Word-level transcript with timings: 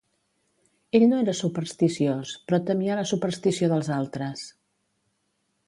Ell 0.99 1.05
no 1.11 1.19
era 1.23 1.35
supersticiós, 1.39 2.33
però 2.47 2.61
temia 2.71 2.97
la 3.01 3.05
superstició 3.13 3.71
dels 3.75 3.93
altres. 4.01 4.47